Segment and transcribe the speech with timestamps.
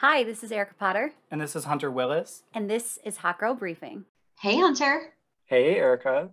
[0.00, 2.42] Hi, this is Erica Potter, And this is Hunter Willis.
[2.54, 4.04] and this is Hot Girl Briefing.
[4.40, 5.12] Hey, Hunter.
[5.44, 6.30] Hey, Erica.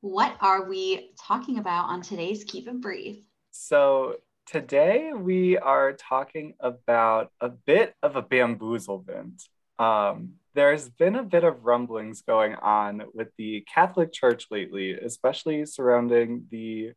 [0.00, 3.18] What are we talking about on today's Keep It Brief?
[3.50, 9.42] So today we are talking about a bit of a bamboozlement.
[9.78, 15.66] Um, there's been a bit of rumblings going on with the Catholic Church lately, especially
[15.66, 16.92] surrounding the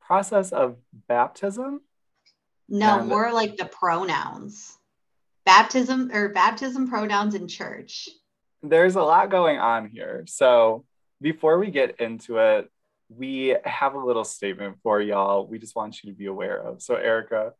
[0.00, 0.76] process of
[1.08, 1.80] baptism.
[2.68, 4.78] No, And- more like the pronouns.
[5.44, 8.08] Baptism or baptism pronouns in church.
[8.62, 10.24] There's a lot going on here.
[10.28, 10.84] So
[11.20, 12.70] before we get into it,
[13.08, 15.46] we have a little statement for y'all.
[15.46, 16.80] We just want you to be aware of.
[16.80, 17.52] So, Erica,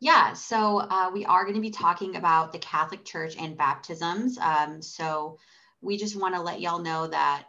[0.00, 4.36] Yeah, so uh, we are going to be talking about the Catholic Church and baptisms.
[4.38, 5.38] Um, so
[5.80, 7.44] we just want to let y'all know that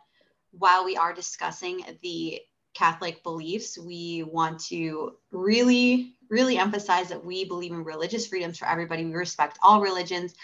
[0.51, 2.39] while we are discussing the
[2.73, 8.67] Catholic beliefs, we want to really, really emphasize that we believe in religious freedoms for
[8.67, 9.05] everybody.
[9.05, 10.35] We respect all religions.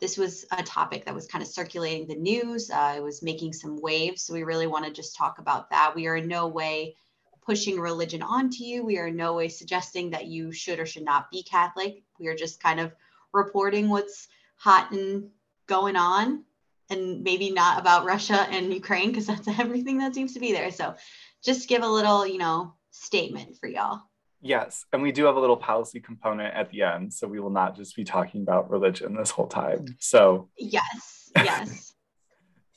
[0.00, 2.70] This was a topic that was kind of circulating the news.
[2.70, 4.22] Uh, it was making some waves.
[4.22, 5.94] So we really want to just talk about that.
[5.94, 6.96] We are in no way
[7.42, 8.84] pushing religion onto you.
[8.84, 12.02] We are in no way suggesting that you should or should not be Catholic.
[12.18, 12.92] We are just kind of
[13.32, 15.30] reporting what's hot and
[15.66, 16.44] going on,
[16.90, 20.70] and maybe not about Russia and Ukraine because that's everything that seems to be there.
[20.70, 20.94] So
[21.42, 24.02] just give a little, you know, statement for y'all.
[24.40, 27.12] Yes, and we do have a little policy component at the end.
[27.12, 29.96] So we will not just be talking about religion this whole time.
[29.98, 31.94] So, Yes, yes.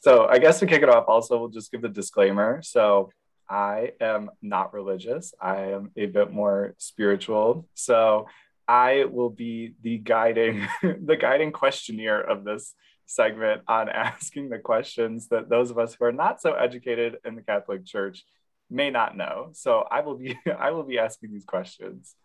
[0.02, 2.62] so I guess to kick it off, also, we'll just give the disclaimer.
[2.62, 3.12] So,
[3.50, 7.68] I am not religious, I am a bit more spiritual.
[7.74, 8.28] So,
[8.68, 12.74] I will be the guiding the guiding questionnaire of this
[13.06, 17.36] segment on asking the questions that those of us who are not so educated in
[17.36, 18.24] the Catholic Church
[18.74, 19.50] may not know.
[19.54, 22.16] So I will be I will be asking these questions.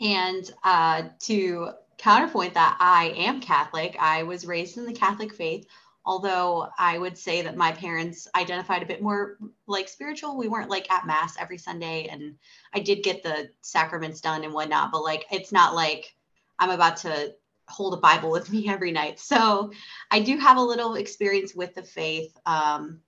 [0.00, 3.96] And uh, to counterpoint that, I am Catholic.
[3.98, 5.66] I was raised in the Catholic faith,
[6.04, 10.36] although I would say that my parents identified a bit more like spiritual.
[10.36, 12.36] We weren't like at Mass every Sunday, and
[12.74, 16.14] I did get the sacraments done and whatnot, but like it's not like
[16.58, 17.34] I'm about to
[17.68, 19.18] hold a Bible with me every night.
[19.18, 19.72] So
[20.10, 22.36] I do have a little experience with the faith.
[22.46, 23.00] Um,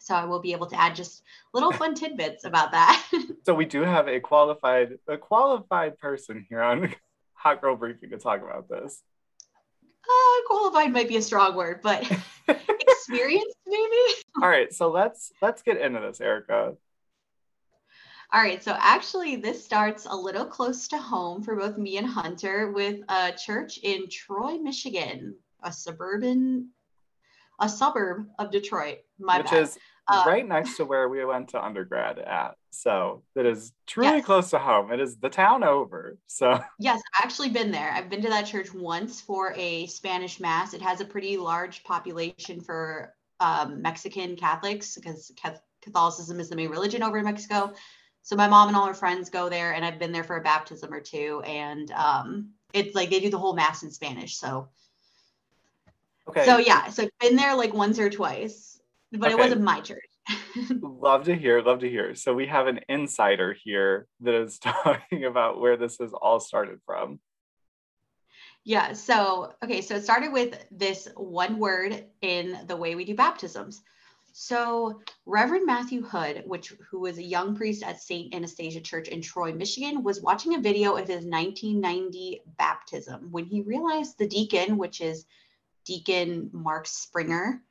[0.00, 1.22] so I will be able to add just
[1.52, 3.04] little fun tidbits about that.
[3.46, 6.94] So we do have a qualified a qualified person here on
[7.34, 9.02] Hot Girl Briefing to talk about this.
[10.06, 12.04] uh, qualified might be a strong word, but
[12.48, 14.14] experienced maybe.
[14.42, 16.74] All right, so let's let's get into this, Erica.
[18.32, 22.06] All right, so actually, this starts a little close to home for both me and
[22.06, 25.34] Hunter with a church in Troy, Michigan,
[25.64, 26.68] a suburban,
[27.60, 28.98] a suburb of Detroit.
[29.18, 29.62] My which bad.
[29.62, 29.78] is
[30.08, 32.56] Uh, right next to where we went to undergrad at.
[32.70, 34.24] So it is truly Yes.
[34.24, 34.90] close to home.
[34.92, 36.18] It is the town over.
[36.26, 37.92] So Yes, I've actually been there.
[37.92, 40.74] I've been to that church once for a Spanish mass.
[40.74, 45.30] It has a pretty large population for um, Mexican Catholics because
[45.82, 47.72] Catholicism is the main religion over in Mexico.
[48.22, 50.42] So my mom and all her friends go there, and I've been there for a
[50.42, 51.40] baptism or two.
[51.46, 54.36] And um, it's like they do the whole mass in Spanish.
[54.36, 54.68] So
[56.30, 56.44] okay.
[56.44, 58.80] so yeah, so I've been there like once or twice,
[59.12, 59.98] but it wasn't my church.
[60.80, 62.14] Love to hear, love to hear.
[62.14, 66.78] So we have an insider here that is talking about where this has all started
[66.86, 67.20] from.
[68.64, 68.92] Yeah.
[68.92, 69.80] So, okay.
[69.80, 73.82] So it started with this one word in the way we do baptisms.
[74.32, 78.34] So Reverend Matthew Hood, which who was a young priest at St.
[78.34, 83.62] Anastasia Church in Troy, Michigan, was watching a video of his 1990 baptism when he
[83.62, 85.24] realized the deacon, which is
[85.90, 87.64] Deacon Mark Springer,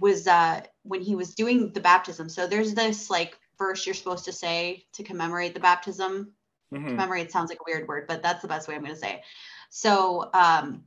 [0.00, 2.30] was uh when he was doing the baptism.
[2.30, 6.32] So there's this like verse you're supposed to say to commemorate the baptism
[6.72, 6.88] Mhm.
[6.88, 9.14] commemorate sounds like a weird word, but that's the best way I'm going to say
[9.14, 9.20] it.
[9.68, 10.84] So um,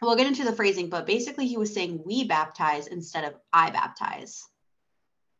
[0.00, 3.70] we'll get into the phrasing, but basically he was saying we baptize instead of I
[3.70, 4.44] baptize.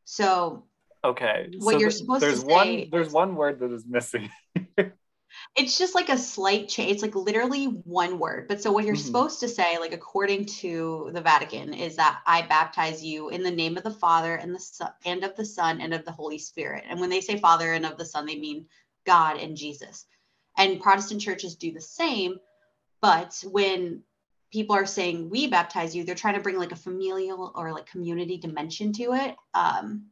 [0.05, 0.67] So
[1.05, 1.51] Okay.
[1.59, 4.31] What so you're supposed to there's one there's one word that is missing.
[5.57, 6.93] it's just like a slight change.
[6.93, 8.49] It's like literally one word.
[8.49, 8.99] But so what you're Mhm.
[8.99, 13.51] supposed to say, like according to the Vatican, is that I baptize you in the
[13.51, 16.39] name of the Father and the Son and of the Son and of the Holy
[16.39, 16.85] Spirit.
[16.89, 18.67] And when they say Father and of the Son, they mean
[19.05, 20.07] God and Jesus.
[20.57, 22.39] And Protestant churches do the same.
[23.01, 24.05] But when
[24.53, 27.87] people are saying we baptize you, they're trying to bring like a familial or like
[27.87, 29.35] community dimension to it.
[29.55, 30.07] Um,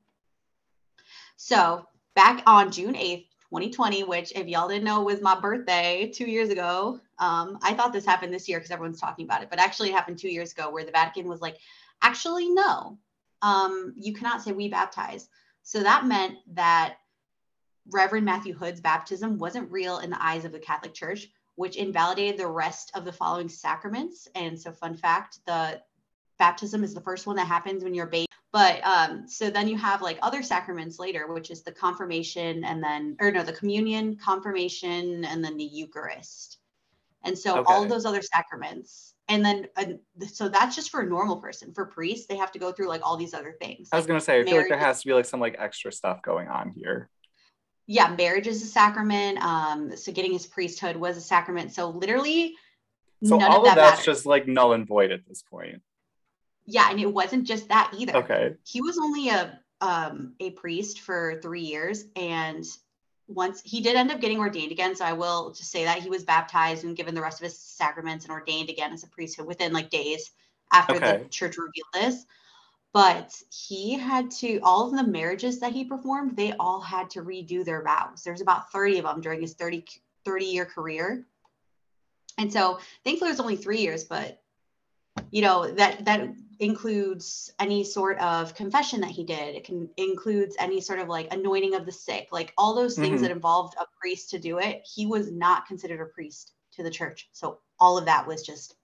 [1.36, 6.24] so back on June 8th, 2020, which if y'all didn't know was my birthday two
[6.24, 9.58] years ago, um, I thought this happened this year because everyone's talking about it, but
[9.58, 11.56] actually it happened two years ago where the Vatican was like,
[12.00, 12.96] actually, no,
[13.42, 15.28] um, you cannot say we baptize.
[15.62, 16.98] So that meant that
[17.90, 21.26] Reverend Matthew Hood's baptism wasn't real in the eyes of the Catholic Church,
[21.56, 24.28] which invalidated the rest of the following sacraments.
[24.34, 25.80] And so, fun fact the
[26.38, 28.29] baptism is the first one that happens when you're a baby.
[28.52, 32.82] But um, so then you have like other sacraments later, which is the confirmation and
[32.82, 36.58] then, or no, the communion, confirmation, and then the Eucharist.
[37.22, 37.84] And so all Okay.
[37.84, 39.14] of those other sacraments.
[39.28, 39.84] And then, uh,
[40.26, 41.72] so that's just for a normal person.
[41.72, 43.88] For priests, they have to go through like all these other things.
[43.92, 45.92] I was gonna say, I feel like there has to be like some like extra
[45.92, 47.08] stuff going on here.
[47.86, 49.38] yeah, marriage is a sacrament.
[49.44, 51.72] Um, so getting his priesthood was a sacrament.
[51.72, 52.54] So literally,
[53.22, 54.04] So all of of that's matters.
[54.06, 55.82] just like null and void at this point.
[56.70, 58.16] Yeah, and it wasn't just that either.
[58.16, 58.54] Okay.
[58.64, 62.64] He was only a um, a priest for three years, and
[63.26, 64.94] once he did end up getting ordained again.
[64.94, 67.58] So I will just say that he was baptized and given the rest of his
[67.58, 70.32] sacraments and ordained again as a priesthood within like days
[70.72, 71.22] after Okay.
[71.22, 72.26] the church revealed this.
[72.92, 77.22] But he had to all of the marriages that he performed, they all had to
[77.22, 78.22] redo their vows.
[78.24, 79.84] There's about 30 of them during his 30
[80.24, 81.24] 30 year career.
[82.36, 84.42] And so thankfully it was only three years, but
[85.30, 89.56] you know, that that includes any sort of confession that he did.
[89.56, 93.20] It can includes any sort of like anointing of the sick, like all those things
[93.20, 93.22] Mhm.
[93.22, 94.82] that involved a priest to do it.
[94.84, 97.28] He was not considered a priest to the church.
[97.32, 98.76] So all of that was just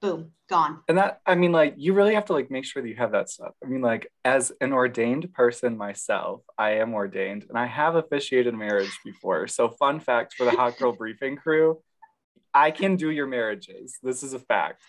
[0.00, 0.82] boom, gone.
[0.88, 3.12] And that, I mean, like, you really have to like make sure that you have
[3.12, 3.54] that stuff.
[3.62, 8.54] I mean, like, as an ordained person myself, I am ordained and I have officiated
[8.54, 9.48] marriage before.
[9.48, 11.82] So, fun fact for the Hot Girl Briefing crew,
[12.54, 13.98] I can do your marriages.
[14.02, 14.82] This is a fact.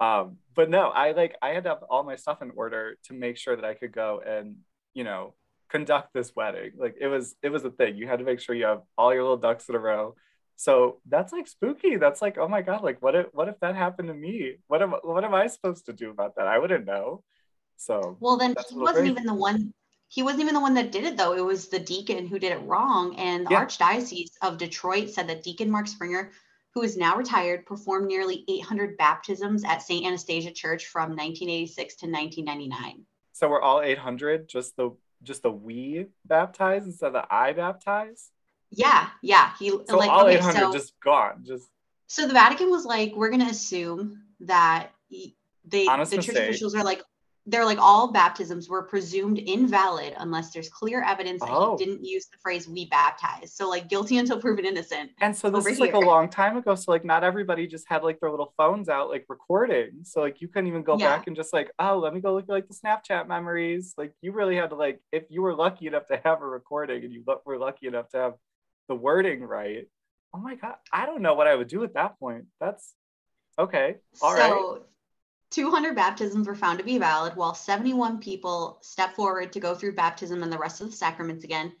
[0.00, 3.14] Um, but no, I like, I had to have all my stuff in order to
[3.14, 4.56] make sure that I could go and,
[4.94, 5.34] you know,
[5.68, 6.72] conduct this wedding.
[6.76, 7.96] Like, it was, it was a thing.
[7.96, 10.14] You had to make sure you have all your little ducks in a row.
[10.56, 11.96] So that's like spooky.
[11.96, 14.56] That's like, oh my god, like what if what if that happened to me?
[14.66, 16.48] What am what am I supposed to do about that?
[16.48, 17.22] I wouldn't know.
[17.76, 19.10] So Well, then he wasn't crazy.
[19.12, 19.72] even the one.
[20.08, 21.34] He wasn't even the one that did it, though.
[21.34, 23.14] It was the deacon who did it wrong.
[23.18, 23.64] And the Yeah.
[23.66, 26.32] Archdiocese of Detroit said that Deacon Mark Springer,
[26.78, 30.06] who is now retired, performed nearly 800 baptisms at St.
[30.06, 33.04] Anastasia Church from 1986 to 1999.
[33.32, 34.92] so we're all 800, just the
[35.24, 38.30] just the we baptize instead of the I baptize.
[38.70, 39.50] Yeah, yeah.
[39.58, 41.42] He So like all okay, 800 so, just gone.
[41.44, 41.68] Just
[42.06, 46.76] so the Vatican was like, we're gonna assume that he- they Honest the church officials
[46.76, 47.02] are like,
[47.50, 51.76] they're like all baptisms were presumed invalid unless there's clear evidence that Oh.
[51.78, 55.10] he didn't use the phrase "we baptize." So like guilty until proven innocent.
[55.20, 56.74] and so this is like a long time ago.
[56.74, 60.00] So like not everybody just had like their little phones out like recording.
[60.04, 61.16] So like you couldn't even go Yeah.
[61.16, 63.94] back and just like, oh, let me go look at like the Snapchat memories.
[63.96, 67.02] Like you really had to like if you were lucky enough to have a recording
[67.04, 68.34] and you were lucky enough to have
[68.88, 69.88] the wording right.
[70.34, 72.44] Oh my god, I don't know what I would do at that point.
[72.60, 72.94] That's
[73.58, 73.96] okay.
[74.20, 74.82] All right.
[75.50, 79.74] So 200 baptisms were found to be valid, while 71 people stepped forward to go
[79.74, 81.72] through baptism and the rest of the sacraments again.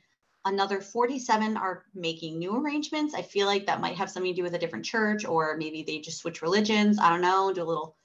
[0.44, 3.14] Another 47 are making new arrangements.
[3.14, 5.82] I feel like that might have something to do with a different church, or maybe
[5.82, 6.98] they just switch religions.
[6.98, 7.52] I don't know.
[7.52, 7.96] Do a little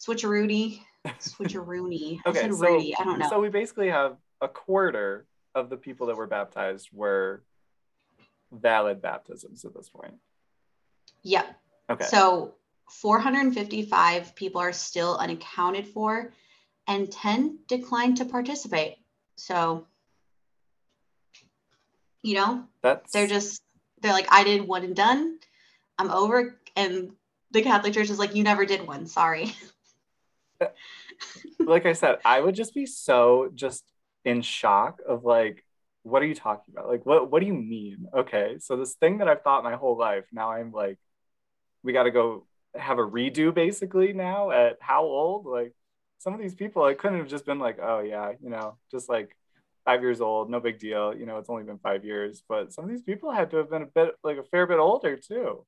[0.00, 0.80] switcheroony.
[1.20, 2.18] Switcheroony.
[2.24, 2.94] I Okay, said so Rudy.
[2.98, 3.28] I don't know.
[3.28, 7.44] so we basically have a quarter of the people that were baptized were
[8.50, 10.14] valid baptisms at this point.
[11.22, 11.60] yep.
[11.90, 12.06] Okay.
[12.06, 12.54] So
[12.90, 16.32] 455 people are still unaccounted for,
[16.86, 18.96] and 10 declined to participate.
[19.36, 19.86] So,
[22.22, 23.62] you know, That's they're just
[24.00, 25.38] they're like, I did one and done.
[25.98, 26.60] I'm over.
[26.76, 27.12] And
[27.50, 29.06] the Catholic Church is like, you never did one.
[29.06, 29.52] Sorry.
[30.60, 30.66] Uh,
[31.58, 33.82] like I said, I would just be so just
[34.24, 35.64] in shock of like,
[36.02, 36.88] what are you talking about?
[36.88, 38.06] Like, what what do you mean?
[38.14, 40.98] Okay, so this thing that I've thought my whole life, now I'm like,
[41.82, 45.46] we got to go have a redo basically now at how old?
[45.46, 45.72] Like,
[46.18, 49.08] some of these people, I couldn't have just been like, oh yeah, you know, just
[49.08, 49.36] like
[49.84, 51.14] five years old, no big deal.
[51.14, 53.70] You know, it's only been five years, but some of these people had to have
[53.70, 55.66] been a bit like a fair bit older too.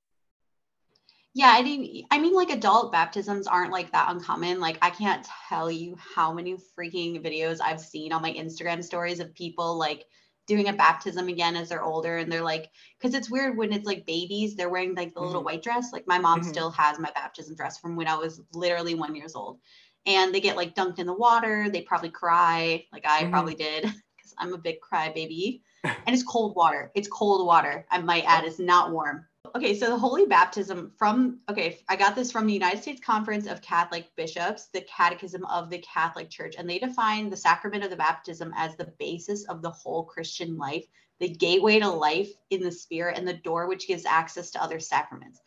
[1.35, 4.59] Yeah, I mean, I mean, like adult baptisms aren't like that uncommon.
[4.59, 9.21] Like, I can't tell you how many freaking videos I've seen on my Instagram stories
[9.21, 10.07] of people like
[10.47, 13.87] doing a baptism again as they're older, and they're like, because it's weird when it's
[13.87, 15.47] like babies, they're wearing like the little Mhm.
[15.47, 15.93] white dress.
[15.93, 16.45] Like my mom Mhm.
[16.47, 19.59] still has my baptism dress from when I was literally one years old,
[20.07, 21.69] and they get like dunked in the water.
[21.69, 23.31] They probably cry, like I Mhm.
[23.31, 23.83] probably did,
[24.17, 25.63] because I'm a big cry baby.
[26.07, 26.91] and it's cold water.
[26.95, 27.87] It's cold water.
[27.91, 29.27] I might add, it's not warm.
[29.55, 33.47] Okay, so the holy baptism from, okay, I got this from the United States Conference
[33.47, 37.91] of Catholic Bishops, the Catechism of the Catholic Church, and they define the sacrament of
[37.91, 40.87] the baptism as the basis of the whole Christian life,
[41.21, 44.81] the gateway to life in the spirit, and the door which gives access to other
[44.81, 45.41] sacraments.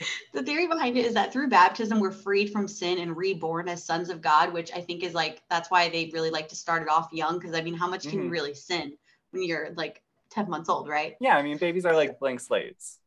[0.32, 3.84] The theory behind it is that through baptism, we're freed from sin and reborn as
[3.84, 6.82] sons of God, which I think is like, that's why they really like to start
[6.82, 7.38] it off young.
[7.38, 8.30] Because I mean, how much can you Mhm.
[8.30, 8.96] really sin
[9.32, 11.16] when you're like 10 months old, right?
[11.20, 12.99] Yeah, I mean, babies are like blank slates.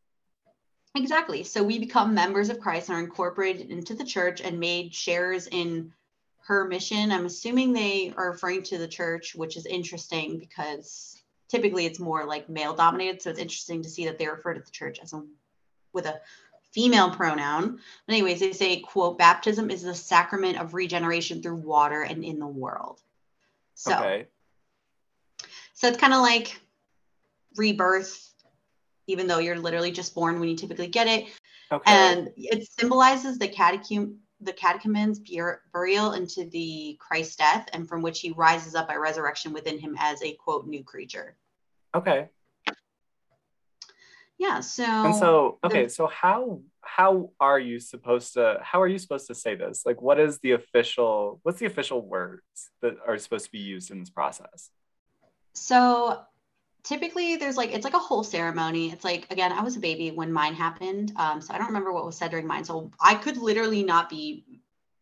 [0.95, 1.43] Exactly.
[1.43, 5.47] So we become members of Christ and are incorporated into the church and made sharers
[5.47, 5.91] in
[6.45, 7.11] her mission.
[7.11, 12.25] I'm assuming they are referring to the church, which is interesting because typically it's more
[12.25, 13.21] like male dominated.
[13.21, 15.23] So it's interesting to see that they refer to the church as a
[15.93, 16.19] with a
[16.73, 17.79] female pronoun.
[18.07, 22.39] But anyways, they say, quote, baptism is the sacrament of regeneration through water and in
[22.39, 22.99] the world.
[23.75, 24.27] So, Okay.
[25.73, 26.59] so it's kind of like
[27.55, 28.32] rebirth,
[29.07, 31.25] even though you're literally just born when you typically get it.
[31.71, 31.83] Okay.
[31.91, 38.01] And it symbolizes the catecum the catechumen's bur- burial into the Christ's death, and from
[38.01, 41.37] which he rises up by resurrection within him as a quote new creature.
[41.95, 42.29] okay.
[44.37, 44.59] Yeah.
[44.59, 44.83] So.
[44.83, 49.27] And so, the- okay, so how how are you supposed to how are you supposed
[49.27, 49.85] to say this?
[49.85, 52.41] Like what is the official what's the official words
[52.81, 54.69] that are supposed to be used in this process?
[55.53, 56.19] So
[56.83, 58.91] typically there's like it's like a whole ceremony.
[58.91, 61.13] It's like again, I was a baby when mine happened.
[61.15, 62.65] Um, so I don't remember what was said during mine.
[62.65, 64.45] So I could literally not be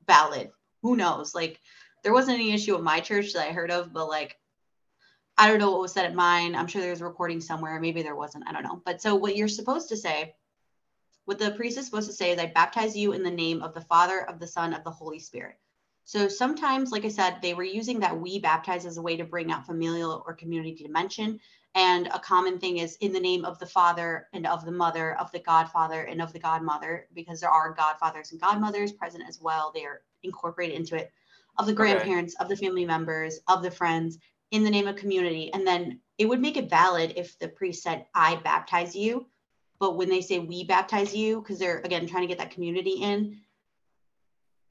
[0.08, 0.52] valid.
[0.82, 1.36] Who knows?
[1.36, 1.60] Like
[2.04, 4.38] there wasn't any issue at my church that I heard of, but like
[5.38, 6.56] I don't know what was said at mine.
[6.56, 7.80] I'm sure there's a recording somewhere.
[7.80, 8.48] Maybe there wasn't.
[8.48, 8.82] I don't know.
[8.86, 10.36] But so what you're supposed to say,
[11.26, 13.74] what the priest is supposed to say is I baptize you in the name of
[13.74, 15.58] the Father, of the Son, of the Holy Spirit.
[16.04, 19.24] So sometimes, like I said, they were using that we baptize as a way to
[19.24, 21.40] bring out familial or community dimension.
[21.74, 25.18] And a common thing is in the name of the Father and of the Mother,
[25.18, 29.40] of the Godfather and of the Godmother, because there are Godfathers and Godmothers present as
[29.42, 29.72] well.
[29.74, 31.12] They are incorporated into it,
[31.58, 31.82] of the Okay.
[31.82, 34.18] grandparents, of the family members, of the friends,
[34.52, 35.54] in the name of community.
[35.54, 39.28] And then it would make it valid if the priest said, I baptize you.
[39.80, 43.02] But when they say we baptize you, because they're again trying to get that community
[43.02, 43.40] in,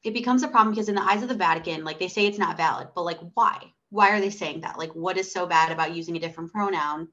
[0.04, 2.38] it becomes a problem because in the eyes of the Vatican, like they say it's
[2.38, 3.72] not valid, but like why?
[3.90, 4.78] Why are they saying that?
[4.78, 7.08] Like what is so bad about using a different pronoun?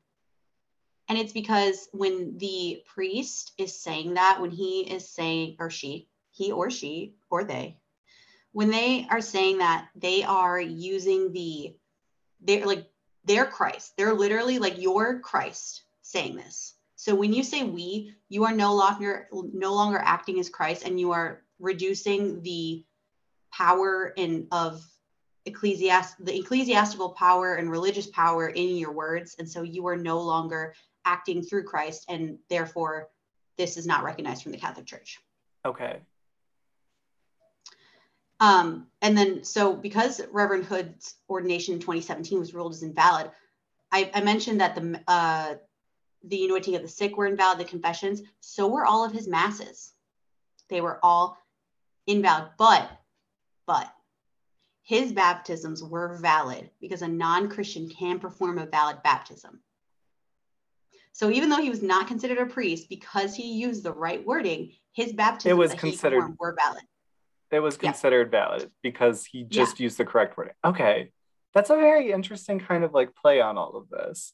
[1.10, 6.10] And it's because when the priest is saying that, when he is saying, or she,
[6.31, 7.77] he or she, or they,
[8.51, 11.75] when they are saying that, they are using the,
[12.41, 12.88] they're like,
[13.24, 13.93] they're Christ.
[13.98, 16.74] They're literally like your Christ saying this.
[16.96, 21.00] So when you say we, you are no longer no longer acting as Christ, and
[21.00, 22.84] you are reducing the
[23.51, 24.84] power in of
[25.48, 30.20] ecclesiast the ecclesiastical power and religious power in your words, and so you are no
[30.20, 30.74] longer
[31.06, 33.10] acting through Christ, and therefore
[33.58, 35.20] this is not recognized from the Catholic Church.
[35.66, 36.00] Okay.
[38.39, 43.32] Um, and then, so because Reverend Hood's ordination in 2017 was ruled as invalid,
[43.92, 45.56] I, I mentioned that the uh,
[46.24, 48.22] the anointing of the sick were invalid, the confessions.
[48.42, 49.94] So were all of his masses.
[50.70, 51.38] They were all
[52.06, 52.50] invalid.
[52.58, 52.89] But,
[53.66, 53.92] but
[54.88, 59.60] his baptisms were valid because a non-Christian can perform a valid baptism.
[61.12, 64.72] So even though he was not considered a priest, because he used the right wording,
[64.94, 66.84] his baptisms was that he considered- were valid.
[67.51, 67.91] It was Yeah.
[67.91, 70.53] considered valid because he just used the correct wording.
[70.63, 71.12] Okay.
[71.53, 74.34] That's a very interesting kind of like play on all of this.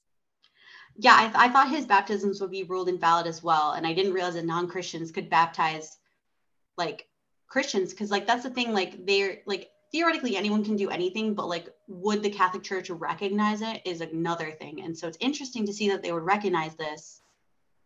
[0.96, 3.94] Yeah, I, th- I thought his baptisms would be ruled invalid as well, and I
[3.94, 5.98] didn't realize that non-Christians could baptize
[6.78, 7.10] like
[7.48, 8.72] Christians because like that's the thing.
[8.72, 13.62] Like they're like theoretically anyone can do anything, but like would the Catholic Church recognize
[13.62, 14.82] it is another thing.
[14.82, 17.22] And so it's interesting to see that they would recognize this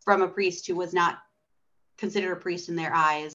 [0.04, 1.20] from a priest who was not
[1.98, 3.34] considered a priest in their eyes.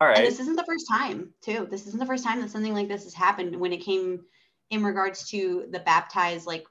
[0.00, 0.18] All right.
[0.18, 1.68] And this isn't the first time, too.
[1.70, 4.24] This isn't the first time that something like this has happened when it came
[4.70, 6.64] in regards to the baptized like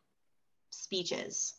[0.71, 1.53] speeches.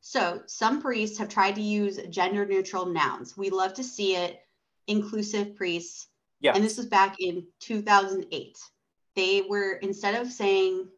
[0.00, 3.36] So, some priests have tried to use gender neutral nouns.
[3.36, 4.40] We love to see it
[4.88, 6.08] inclusive priests.
[6.42, 6.56] Yes.
[6.56, 8.58] And this was back in 2008.
[9.16, 10.88] They were, instead of saying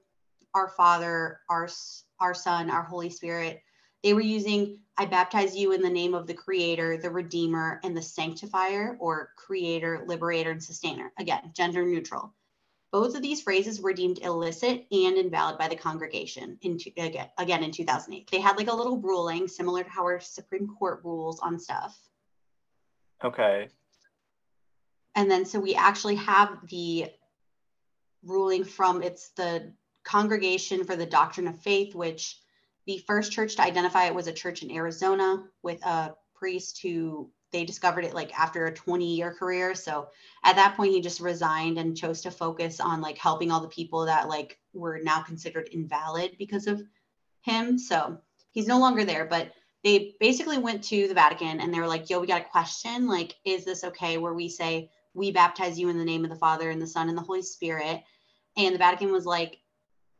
[0.55, 1.69] our Father, our,
[2.21, 3.63] our Son, our Holy Spirit,
[4.03, 7.97] they were using I baptize you in the name of the Creator, the Redeemer, and
[7.97, 11.13] the Sanctifier, or Creator, Liberator, and Sustainer.
[11.19, 12.33] Again, gender neutral.
[12.93, 17.29] Both of these phrases were deemed illicit and invalid by the congregation in two, again,
[17.39, 18.31] again in 2008.
[18.31, 21.99] They had like a little ruling similar to how our Supreme Court rules on stuff.
[23.25, 23.69] Okay.
[25.15, 27.07] And then so we actually have the
[28.23, 29.73] ruling from it's the
[30.05, 32.39] Congregation for the Doctrine of Faith, which
[32.87, 37.31] the first church to identify it was a church in Arizona with a priest who
[37.53, 39.75] they discovered it like after a 20 year career.
[39.75, 40.09] So
[40.43, 43.69] at that point he just resigned and chose to focus on like helping all the
[43.69, 46.83] people that like were now considered invalid because of
[47.43, 47.79] him.
[47.79, 48.19] So
[48.51, 49.53] he's no longer there, but
[49.85, 53.07] they basically went to the Vatican and they were like, yo, we got a question.
[53.07, 56.37] Like, is this okay where we say, we baptize you in the name of the
[56.37, 58.03] Father and the Son and the Holy Spirit?
[58.57, 59.61] And the Vatican was like,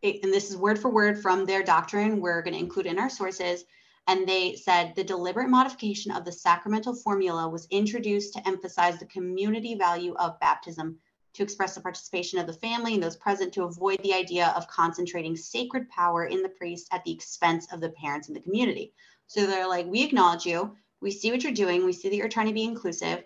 [0.03, 2.99] it- and this is word for word from their doctrine, we're going to include in
[2.99, 3.65] our sources.
[4.07, 9.07] And they said the deliberate modification of the sacramental formula was introduced to emphasize the
[9.07, 10.99] community value of baptism,
[11.35, 14.69] to express the participation of the family and those present, to avoid the idea of
[14.69, 18.93] concentrating sacred power in the priest at the expense of the parents and the community.
[19.27, 20.77] So they're like, we acknowledge you.
[21.01, 21.85] We see what you're doing.
[21.85, 23.25] We see that you're trying to be inclusive.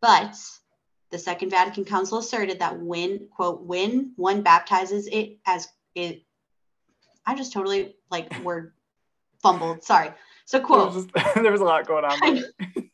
[0.00, 0.34] But
[1.10, 6.22] the Second Vatican Council asserted that when, quote, when one baptizes it as it,
[7.24, 8.72] I just totally like word
[9.42, 9.84] fumbled.
[9.84, 10.10] Sorry.
[10.44, 10.92] So quote.
[10.92, 12.44] There was, just, there was a lot going on.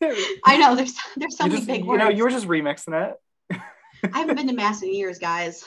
[0.45, 2.03] I know, there's there's so you many just, big you words.
[2.03, 3.61] know, you were just remixing it.
[4.13, 5.65] I haven't been to mass in years, guys.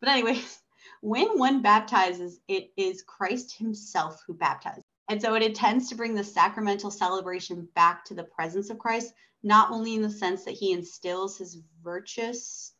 [0.00, 0.58] But anyways,
[1.00, 4.84] when one baptizes, it is Christ Himself who baptizes.
[5.08, 9.12] And so it intends to bring the sacramental celebration back to the presence of Christ,
[9.42, 12.72] not only in the sense that he instills his virtues.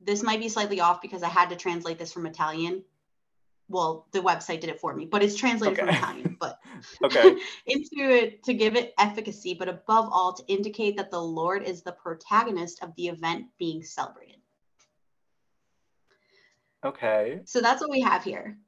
[0.00, 2.84] This might be slightly off because I had to translate this from Italian.
[3.68, 6.36] Well, the website did it for me, but it's translated from Italian.
[6.38, 6.58] But
[7.04, 7.36] Okay.
[7.66, 11.82] into it to give it efficacy, but above all, to indicate that the Lord is
[11.82, 14.36] the protagonist of the event being celebrated.
[16.84, 17.40] Okay.
[17.46, 18.58] So that's what we have here.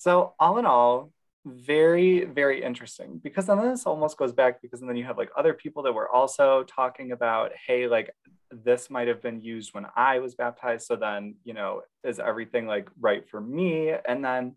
[0.00, 1.12] So all in all,
[1.44, 5.52] very, very interesting because then this almost goes back because then you have like other
[5.52, 8.10] people that were also talking about, hey, like
[8.50, 10.86] this might have been used when I was baptized.
[10.86, 13.92] So then, you know, is everything like right for me?
[14.08, 14.54] And then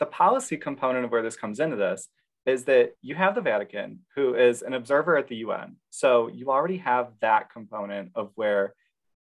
[0.00, 2.08] the policy component of where this comes into this
[2.44, 5.76] is that you have the Vatican, who is an observer at the UN.
[5.90, 8.74] So you already have that component of where,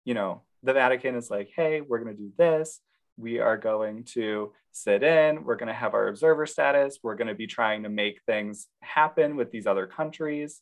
[0.06, 2.80] you know, the Vatican is like, hey, we're going to do this.
[3.22, 5.44] We are going to sit in.
[5.44, 7.00] We're going to have our observer status.
[7.04, 10.62] We're going to be trying to make things happen with these other countries.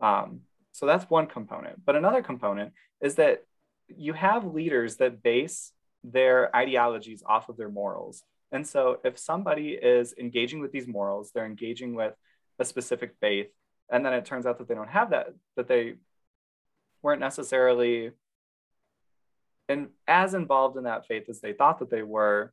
[0.00, 0.40] Um,
[0.72, 1.84] so that's one component.
[1.84, 2.72] But another component
[3.02, 3.44] is that
[3.88, 5.72] you have leaders that base
[6.04, 8.22] their ideologies off of their morals.
[8.52, 12.14] And so if somebody is engaging with these morals, they're engaging with
[12.58, 13.48] a specific faith,
[13.90, 15.94] and then it turns out that they don't have that, that they
[17.02, 18.10] weren't necessarily
[19.68, 22.52] in, as involved in that faith as they thought that they were,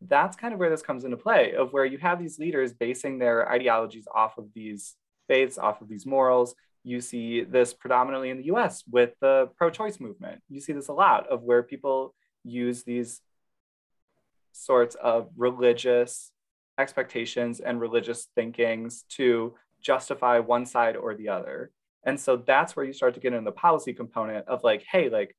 [0.00, 3.18] that's kind of where this comes into play of where you have these leaders basing
[3.18, 4.94] their ideologies off of these
[5.26, 6.54] faiths, off of these morals.
[6.84, 10.42] You see this predominantly in the US with the pro choice movement.
[10.48, 13.20] You see this a lot of where people use these
[14.52, 16.30] sorts of religious
[16.78, 21.70] expectations and religious thinkings to justify one side or the other.
[22.04, 25.08] And so that's where you start to get into the policy component of like, hey,
[25.08, 25.34] like,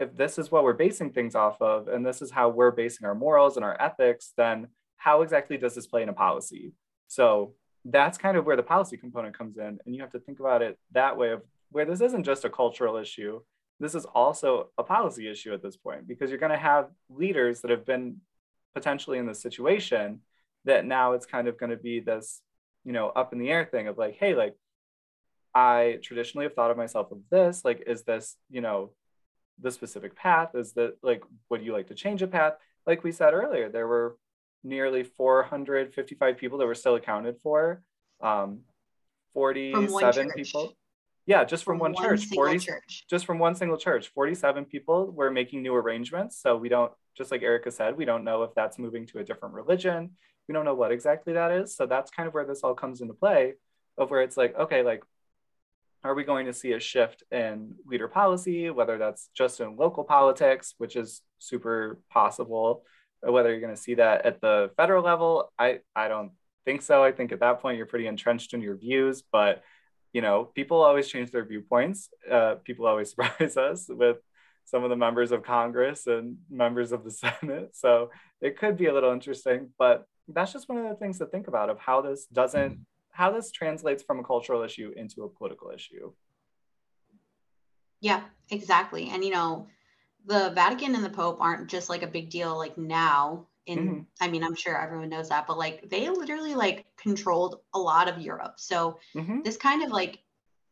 [0.00, 3.06] if this is what we're basing things off of, and this is how we're basing
[3.06, 6.72] our morals and our ethics, then how exactly does this play in a policy?
[7.08, 9.78] So that's kind of where the policy component comes in.
[9.84, 12.50] And you have to think about it that way of where this isn't just a
[12.50, 13.40] cultural issue.
[13.80, 17.60] This is also a policy issue at this point because you're going to have leaders
[17.60, 18.16] that have been
[18.74, 20.20] potentially in this situation
[20.64, 22.40] that now it's kind of going to be this,
[22.84, 24.54] you know, up in the air thing of like, hey, like,
[25.54, 27.64] I traditionally have thought of myself of this.
[27.64, 28.92] Like, is this, you know,
[29.60, 30.54] the specific path?
[30.54, 32.54] Is that like, would you like to change a path?
[32.86, 34.16] Like we said earlier, there were
[34.64, 37.82] nearly 455 people that were still accounted for.
[38.20, 38.60] Um,
[39.34, 40.76] 47 people.
[41.26, 42.24] Yeah, just from, from one, one, church.
[42.26, 43.04] 40, church.
[43.08, 44.08] Just from one single church.
[44.08, 46.40] 47 people were making new arrangements.
[46.40, 49.24] So we don't, just like Erica said, we don't know if that's moving to a
[49.24, 50.12] different religion.
[50.48, 51.76] We don't know what exactly that is.
[51.76, 53.54] So that's kind of where this all comes into play
[53.98, 55.02] of where it's like, okay, like
[56.04, 60.04] are we going to see a shift in leader policy, whether that's just in local
[60.04, 62.84] politics, which is super possible,
[63.22, 65.52] or whether you're going to see that at the federal level?
[65.58, 66.32] I, I don't
[66.64, 67.02] think so.
[67.02, 69.62] I think at that point you're pretty entrenched in your views, but
[70.12, 72.10] you know, people always change their viewpoints.
[72.30, 74.18] Uh, people always surprise us with
[74.64, 77.70] some of the members of Congress and members of the Senate.
[77.74, 81.26] So it could be a little interesting, but that's just one of the things to
[81.26, 82.80] think about of how this doesn't
[83.18, 86.12] how this translates from a cultural issue into a political issue.
[88.00, 89.10] Yeah, exactly.
[89.10, 89.66] And you know,
[90.24, 94.00] the Vatican and the Pope aren't just like a big deal like now in mm-hmm.
[94.20, 98.08] I mean, I'm sure everyone knows that, but like they literally like controlled a lot
[98.08, 98.54] of Europe.
[98.58, 99.42] So mm-hmm.
[99.42, 100.20] this kind of like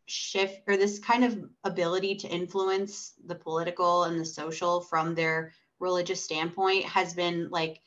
[0.07, 5.53] shift or this kind of ability to influence the political and the social from their
[5.81, 7.81] religious standpoint has been like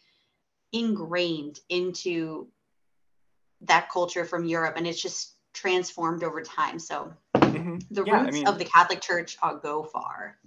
[0.73, 2.49] ingrained into
[3.61, 6.79] that culture from Europe and it's just transformed over time.
[6.79, 7.77] So mm-hmm.
[7.91, 10.37] the yeah, roots I mean, of the Catholic Church uh, go far.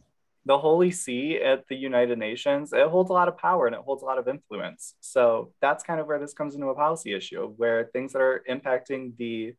[0.45, 3.83] The Holy See at the United Nations, it holds a lot of power and it
[3.83, 4.95] holds a lot of influence.
[5.01, 8.43] So that's kind of where this comes into a policy issue, where things that are
[8.49, 9.55] impacting the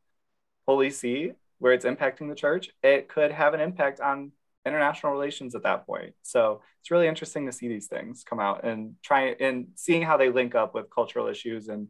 [0.68, 4.34] Holy See, where it's impacting the church, it could have an impact on
[4.66, 6.13] international relations at that point.
[6.22, 10.18] So it's really interesting to see these things come out and try and seeing how
[10.18, 11.88] they link up with cultural issues and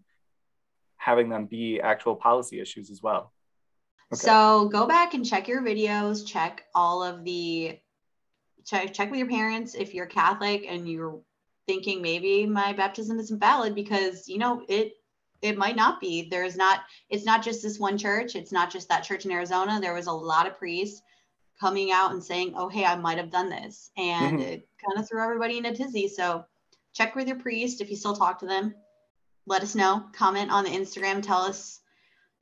[1.04, 3.34] having them be actual policy issues as well.
[4.14, 4.20] Okay.
[4.20, 7.80] So go back and check your videos, check all of the
[8.66, 11.20] check check with your parents if you're Catholic and you're
[11.68, 14.94] thinking maybe my baptism isn't valid because you know it
[15.42, 16.30] it might not be.
[16.30, 19.80] There's not it's not just this one church, it's not just that church in Arizona.
[19.82, 21.02] There was a lot of priests
[21.60, 24.48] coming out and saying, "Oh, hey, I might have done this." And mm-hmm.
[24.48, 26.08] it kind of threw everybody in a tizzy.
[26.08, 26.46] So
[26.94, 28.76] check with your priest if you still talk to them.
[29.46, 30.06] Let us know.
[30.14, 31.22] Comment on the Instagram.
[31.22, 31.80] Tell us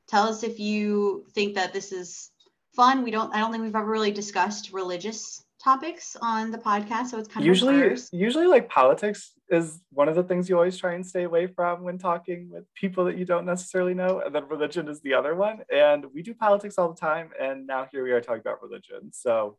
[0.07, 2.31] tell us if you think that this is
[2.75, 3.03] fun.
[3.03, 7.19] We don't I don't think we've ever really discussed religious topics on the podcast so
[7.19, 10.77] it's kind usually, of usually usually like politics is one of the things you always
[10.77, 14.33] try and stay away from when talking with people that you don't necessarily know and
[14.33, 17.87] then religion is the other one and we do politics all the time and now
[17.91, 19.55] here we are talking about religion so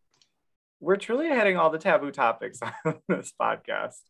[0.81, 4.01] we're truly hitting all the taboo topics on this podcast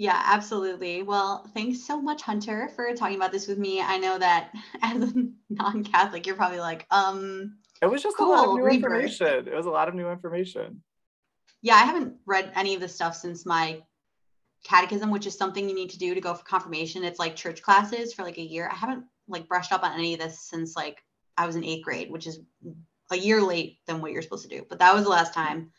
[0.00, 1.02] yeah, absolutely.
[1.02, 3.82] Well, thanks so much, Hunter, for talking about this with me.
[3.82, 4.50] I know that
[4.82, 5.12] as a
[5.50, 9.46] non-Catholic, you're probably like, um, it was just cool, a lot of new information.
[9.46, 10.82] It was a lot of new information.
[11.60, 13.82] Yeah, I haven't read any of this stuff since my
[14.64, 17.04] catechism, which is something you need to do to go for confirmation.
[17.04, 18.70] It's like church classes for like a year.
[18.72, 21.04] I haven't like brushed up on any of this since like
[21.36, 22.40] I was in eighth grade, which is
[23.10, 24.64] a year late than what you're supposed to do.
[24.66, 25.72] But that was the last time.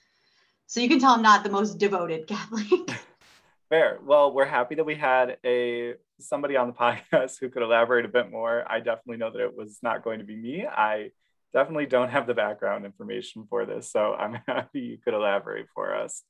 [0.68, 2.92] So you can tell I'm not the most devoted Catholic.
[3.72, 4.00] Fair.
[4.04, 6.74] Well, we're happy that we had a somebody on the
[7.14, 8.70] podcast who could elaborate a bit more.
[8.70, 10.68] I definitely know that it was not going to be me.
[10.68, 11.12] I
[11.54, 13.90] definitely don't have the background information for this.
[13.90, 16.22] So I'm happy you could elaborate for us.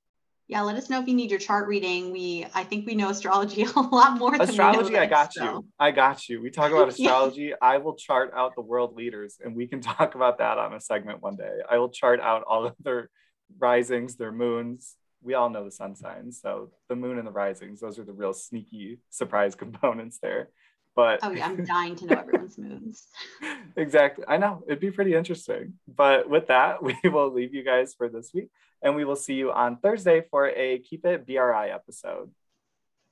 [0.50, 2.12] Yeah, let us know if you need your chart reading.
[2.12, 4.36] We, I think we know astrology a lot more.
[4.36, 5.44] Astrology, I got so.
[5.44, 5.66] you.
[5.80, 6.44] I got you.
[6.44, 7.42] We talk about astrology.
[7.42, 7.56] yeah.
[7.60, 10.80] I will chart out the world leaders, and we can talk about that on a
[10.80, 11.58] segment one day.
[11.68, 13.10] I will chart out all of their
[13.58, 14.96] risings, their moons.
[15.22, 18.14] We all know the sun signs, so the moon and the risings; those are the
[18.14, 20.50] real sneaky surprise components there.
[20.96, 23.08] But oh yeah, I'm dying to know everyone's moons.
[23.78, 24.26] exactly.
[24.28, 25.74] I know it'd be pretty interesting.
[25.88, 28.50] But with that, we will leave you guys for this week
[28.82, 32.32] and we will see you on Thursday for a Keep It BRI episode.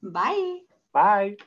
[0.02, 0.60] Bye.
[0.94, 1.38] Bye.